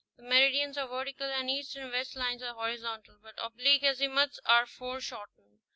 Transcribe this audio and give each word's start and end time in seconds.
The 0.17 0.23
merid 0.23 0.55
ians 0.55 0.77
are 0.77 0.87
vertical 0.87 1.27
and 1.27 1.47
east 1.47 1.75
and 1.75 1.91
west 1.91 2.15
lines 2.15 2.41
are 2.41 2.55
horizontal, 2.55 3.19
but 3.21 3.35
oblique 3.37 3.83
azimuths 3.83 4.39
are 4.47 4.65
foreshortened. 4.65 5.59